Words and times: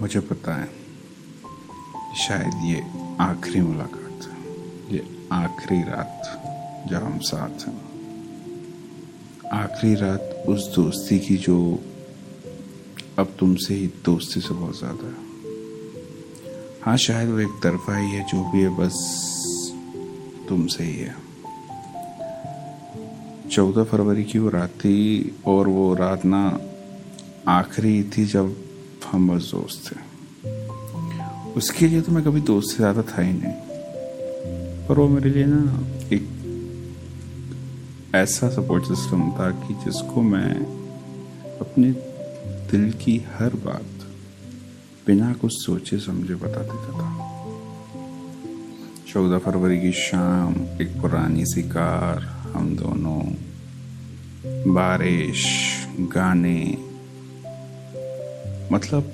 मुझे 0.00 0.20
पता 0.20 0.54
है 0.54 0.68
शायद 2.16 2.54
ये 2.64 2.82
आखिरी 3.20 3.60
मुलाकात 3.60 4.26
है। 4.26 4.94
ये 4.94 5.02
आखिरी 5.32 5.82
रात 5.82 6.86
जब 6.90 7.02
हम 7.02 7.18
साथ 7.18 7.66
हैं। 7.68 7.74
आखिरी 9.52 9.94
रात 9.94 10.44
उस 10.48 10.74
दोस्ती 10.74 11.18
की 11.18 11.36
जो 11.36 11.58
अब 13.18 13.34
तुमसे 13.40 13.74
ही 13.74 13.86
दोस्ती 14.04 14.40
से 14.40 14.54
बहुत 14.54 14.78
ज़्यादा 14.78 15.06
है। 15.06 15.28
हाँ 16.82 16.96
शायद 16.96 17.28
वो 17.28 17.38
एक 17.38 17.60
तरफा 17.62 17.96
ही 17.96 18.10
है, 18.10 18.22
जो 18.28 18.50
भी 18.50 18.62
है, 18.62 18.68
बस 18.68 18.96
तुमसे 20.48 20.84
ही 20.84 20.96
है। 20.96 21.14
चौदह 23.50 23.84
फरवरी 23.84 24.24
की 24.24 24.38
वो 24.38 24.48
रात 24.48 24.70
थी 24.70 25.34
और 25.46 25.68
वो 25.68 25.94
रात 25.94 26.24
ना 26.24 26.42
आखिरी 27.48 28.02
थी 28.02 28.24
जब 28.24 28.56
हम 29.06 29.28
बस 29.28 29.50
दोस्त 29.50 29.90
थे 29.90 29.98
उसके 31.56 31.88
लिए 31.88 32.00
तो 32.00 32.12
मैं 32.12 32.24
कभी 32.24 32.40
दोस्त 32.40 32.68
से 32.70 32.76
ज़्यादा 32.76 33.02
था 33.02 33.22
ही 33.22 33.32
नहीं। 33.32 33.52
पर 34.88 34.98
वो 34.98 35.08
मेरे 35.08 35.30
लिए 35.30 35.46
ना 35.46 35.62
एक 36.12 36.28
ऐसा 38.14 38.48
सपोर्ट 38.48 38.84
सिस्टम 38.84 39.30
था 39.30 39.50
कि 39.50 39.74
जिसको 39.74 40.22
मैं 40.22 40.54
अपने 41.60 41.90
दिल 42.70 42.92
की 42.92 43.16
हर 43.38 43.54
बात 43.54 44.06
बिना 45.06 45.32
कुछ 45.32 45.52
सोचे 45.52 45.98
समझे 45.98 46.34
बता 46.34 46.62
देता 46.62 46.92
था। 46.98 47.08
चौदह 49.12 49.38
फरवरी 49.38 49.80
की 49.80 49.92
शाम, 49.92 50.54
एक 50.82 51.00
पुरानी 51.00 51.44
सी 51.44 51.62
कार, 51.62 52.18
हम 52.54 52.76
दोनों 52.76 53.20
बारिश, 54.74 55.44
गाने 56.00 56.89
मतलब 58.72 59.12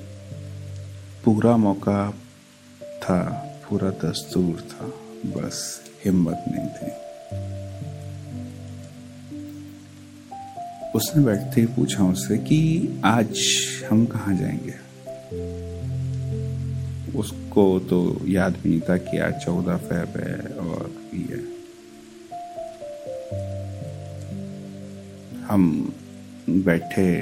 पूरा 1.25 1.57
मौका 1.57 2.11
था, 2.83 3.19
पूरा 3.69 3.89
दस्तूर 3.89 4.61
था, 4.61 4.85
बस 5.25 5.81
हिम्मत 6.05 6.43
नहीं 6.47 6.67
थी। 6.67 7.07
उसने 10.95 11.23
बैठते 11.23 11.61
ही 11.61 11.67
पूछा 11.67 12.03
उससे 12.03 12.37
कि 12.37 12.89
आज 13.05 13.39
हम 13.91 14.05
कहाँ 14.05 14.37
जाएँगे? 14.37 14.87
उसको 17.17 17.79
तो 17.79 18.21
याद 18.27 18.57
भी 18.63 18.69
नहीं 18.69 18.81
था 18.81 18.97
कि 18.97 19.17
आज 19.17 19.33
चौदह 19.33 19.77
फेब 19.77 20.13
है 20.17 20.57
और 20.57 20.91
भी 21.11 21.27
है। 21.29 21.57
हम 25.43 25.93
बैठे 26.49 27.13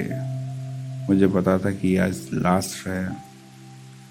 मुझे 1.08 1.26
पता 1.26 1.58
था 1.58 1.70
कि 1.70 1.96
आज 1.96 2.26
लास्ट 2.32 2.88
है। 2.88 3.16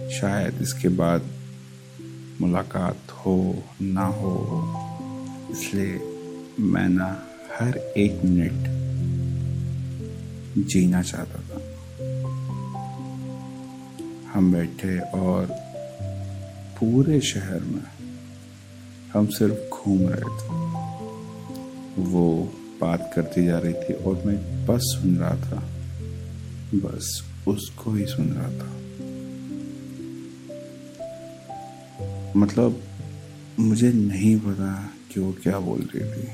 शायद 0.10 0.62
इसके 0.62 0.88
बाद 0.88 1.22
मुलाकात 2.42 2.98
हो, 3.12 3.64
ना 3.82 4.06
हो। 4.06 4.64
इसलिए 5.52 5.94
मैं 6.60 6.90
ना 6.90 7.28
हर 7.60 7.78
एक 7.78 8.26
मिनट 8.26 8.66
जीना 10.68 11.02
चाहता 11.02 11.40
था। 11.40 11.62
हम 14.34 14.54
बैठे 14.54 15.00
और 15.00 15.48
पूरे 16.80 17.22
शहर 17.22 17.60
में 17.60 17.84
हम 19.14 19.28
सिर्फ़ 19.28 19.76
घूम 19.76 20.00
रहे 20.02 20.22
थे। 20.22 20.76
वो 22.04 22.54
बात 22.82 23.12
करती 23.16 23.46
जा 23.46 23.60
रही 23.60 23.74
थी 23.74 23.94
और 23.94 24.24
मैं 24.26 24.66
बस 24.66 24.80
सुन 24.80 25.18
रहा 25.18 25.36
था। 25.36 25.75
बस 26.76 27.24
उसको 27.48 27.92
ही 27.92 28.06
सुन 28.06 28.30
रहा 28.30 28.50
था। 28.50 28.76
मतलब 32.38 32.84
मुझे 33.60 33.92
नहीं 33.92 34.40
पता 34.40 34.94
कि 35.14 35.20
वो 35.20 35.36
क्या 35.44 35.60
बोल 35.60 35.90
रही 35.96 36.12
थी। 36.12 36.28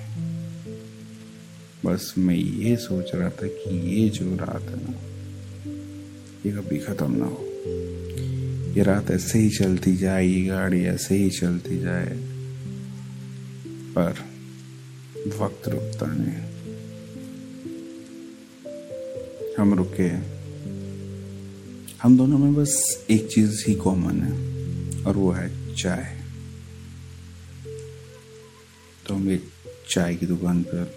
बस 1.86 2.14
मैं 2.18 2.36
ये 2.36 2.76
सोच 2.76 3.16
रहा 3.16 3.30
था 3.30 3.48
कि 3.48 4.02
ये 4.02 4.10
जो 4.10 4.36
रात 4.36 4.62
है 4.62 4.76
ना, 4.76 4.98
ये 6.46 6.52
कभी 6.52 6.80
ख़त्म 6.80 7.12
ना 7.12 7.26
हो। 7.26 7.48
ये 8.74 8.84
रात 8.84 9.12
ऐसे 9.12 9.40
ही 9.40 9.50
चलती 9.50 9.98
जाए 9.98 10.26
ये 10.26 10.46
गाड़ी 10.46 10.86
ऐसे 10.86 11.16
ही 11.16 11.30
चलती 11.30 11.80
जाए। 11.80 12.18
पर 13.98 14.16
वक्त 15.40 15.68
रुकता 15.68 16.06
नहीं। 16.06 16.52
हम 19.60 19.74
रुके। 19.74 20.41
हम 22.04 22.18
दोनों 22.18 22.38
में 22.38 22.54
बस 22.54 23.06
एक 23.10 23.28
चीज़ 23.32 23.66
ही 23.68 23.76
कॉमन 23.76 24.22
है, 24.22 24.32
और 25.04 25.18
वो 25.18 25.32
है 25.32 25.76
चाय। 25.76 26.22
तो 29.08 29.16
हम 29.16 29.30
एक 29.30 29.44
चाय 29.90 30.16
की 30.16 30.26
दुकान 30.26 30.64
पर 30.64 30.96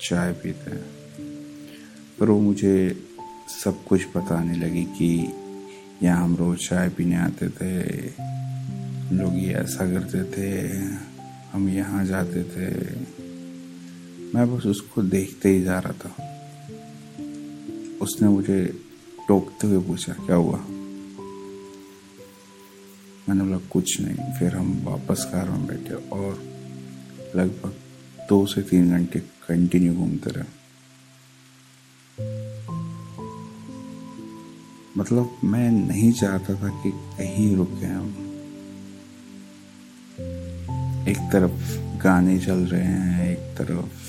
चाय 0.00 0.32
पीते 0.32 0.70
हैं। 0.70 0.84
पर 2.18 2.30
वो 2.30 2.40
मुझे 2.40 3.04
सब 3.64 3.84
कुछ 3.84 4.06
बताने 4.16 4.66
लगी 4.66 4.84
कि 4.84 5.32
यहाँ 6.02 6.24
हम 6.24 6.36
रोज 6.36 6.58
चाय 6.58 6.88
पीने 6.88 7.16
आते 7.16 7.48
थे, 7.48 7.80
लोग 9.16 9.38
ये 9.38 9.52
ऐसा 9.54 9.92
करते 9.92 10.24
थे, 10.24 10.78
हम 11.52 11.68
यहाँ 11.68 12.06
जाते 12.06 12.42
थे। 12.42 12.70
मैं 14.34 14.56
बस 14.56 14.66
उसको 14.66 15.02
देखते 15.02 15.48
ही 15.48 15.62
जा 15.62 15.78
रहा 15.78 15.92
था। 15.92 16.10
उसने 18.02 18.28
मुझे 18.28 18.80
टोकते 19.28 19.66
हुए 19.66 19.78
पूछा, 19.78 20.12
क्या 20.12 20.36
हुआ? 20.36 20.58
मैंने 23.28 23.44
बोला, 23.44 23.58
कुछ 23.58 24.00
नहीं। 24.00 24.38
फिर 24.38 24.54
हम 24.54 24.80
वापस 24.84 25.24
कार 25.32 25.50
में 25.50 25.66
बैठे 25.66 25.94
और 25.94 26.42
लगभग 27.36 27.74
दो 28.28 28.46
से 28.46 28.62
तीन 28.62 28.90
घंटे 28.90 29.18
कंटिन्यू 29.18 29.94
घूमते 29.94 30.30
रहे। 30.30 30.64
मतलब 34.98 35.36
मैं 35.44 35.70
नहीं 35.70 36.12
चाहता 36.12 36.54
था 36.54 36.68
कि 36.68 36.90
कहीं 36.90 37.56
रुके 37.56 37.86
हम। 37.86 38.08
एक 41.08 41.28
तरफ़ 41.32 41.78
गाने 42.02 42.38
चल 42.38 42.54
रहे 42.54 42.84
हैं, 42.84 43.30
एक 43.30 43.38
तरफ़ 43.38 44.03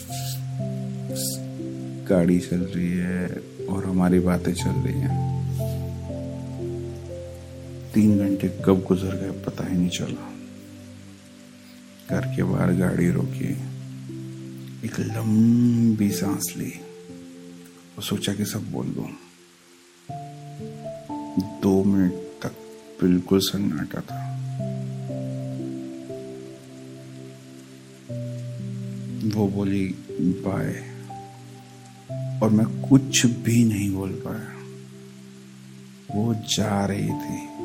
गाड़ी 2.09 2.39
चल 2.39 2.57
रही 2.57 2.91
है 2.91 3.27
और 3.69 3.85
हमारी 3.85 4.19
बातें 4.19 4.53
चल 4.53 4.69
रही 4.69 4.99
हैं। 4.99 5.35
तीन 7.93 8.19
घंटे 8.19 8.47
कब 8.65 8.83
गुजर 8.87 9.15
गए 9.15 9.31
पता 9.31 9.67
ही 9.67 9.77
नहीं 9.77 9.89
चला। 9.89 10.33
घर 12.09 12.35
के 12.35 12.43
बाहर 12.43 12.73
गाड़ी 12.73 13.09
रोकी, 13.09 13.51
एक 14.87 14.99
लंबी 14.99 16.11
सांस 16.11 16.53
ली 16.57 16.73
और 17.97 18.03
सोचा 18.03 18.33
कि 18.33 18.45
सब 18.45 18.71
बोल 18.71 18.85
दो। 18.85 19.09
दो 21.61 21.83
मिनट 21.83 22.13
तक 22.13 22.51
बिल्कुल 23.01 23.39
सन्नाटा 23.39 24.01
था। 24.01 24.31
वो 29.35 29.47
बोली, 29.47 29.95
बाय। 30.19 30.94
और 32.43 32.49
मैं 32.49 32.89
कुछ 32.89 33.25
भी 33.25 33.65
नहीं 33.65 33.91
बोल 33.91 34.11
पाया। 34.11 34.55
वो 36.15 36.33
जा 36.33 36.85
रही 36.85 37.09
थी। 37.09 37.55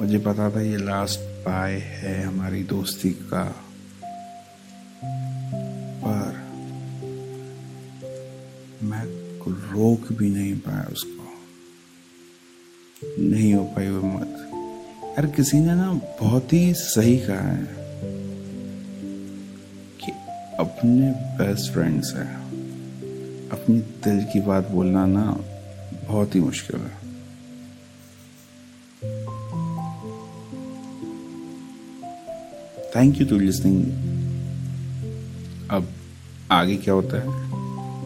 मुझे 0.00 0.18
पता 0.18 0.50
था 0.50 0.60
ये 0.60 0.76
लास्ट 0.76 1.20
बाय 1.20 1.72
है 1.72 2.22
हमारी 2.22 2.62
दोस्ती 2.62 3.10
का। 3.10 3.64
पर 6.04 6.48
मैं 8.82 9.04
रोक 9.72 10.12
भी 10.12 10.30
नहीं 10.30 10.54
पाया 10.54 10.88
उसको। 10.92 11.18
नहीं 13.22 13.54
हो 13.54 13.64
पाई 13.64 13.88
वो 13.88 14.08
मत। 14.08 14.50
यार 15.04 15.26
किसी 15.26 15.58
ने 15.58 15.74
ना 15.74 15.92
बहुत 15.92 16.52
ही 16.52 16.74
सही 16.74 17.18
कहा 17.18 17.40
है 17.40 17.66
कि 20.00 20.12
अपने 20.60 21.10
बेस्ट 21.10 21.72
फ्रेंड्स 21.72 22.14
है। 22.14 22.47
अपनी 23.52 23.78
दिल 23.78 24.24
की 24.24 24.40
बात 24.40 24.68
बोलना 24.70 25.06
ना 25.06 25.24
बहुत 26.08 26.34
ही 26.34 26.40
मुश्किल 26.40 26.80
है। 26.80 27.08
थैंक 32.96 33.20
यू 33.20 33.26
टू 33.26 33.38
लिसनिंग 33.38 33.84
अब 35.70 35.88
आगे 36.50 36.76
क्या 36.76 36.94
होता 36.94 37.20
है? 37.20 37.28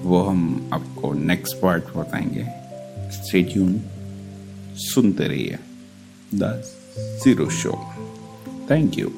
वो 0.03 0.23
हम 0.23 0.71
आपको 0.73 1.13
नेक्स्ट 1.13 1.57
पार्ट 1.57 1.85
बताएँगे। 1.97 2.47
स्टे 3.11 3.43
ट्यून 3.43 3.81
सुनते 4.75 5.29
रहिए। 5.29 5.59
The 6.35 6.63
zero 6.99 7.51
show 7.51 7.73
thank 8.71 8.99
you 8.99 9.13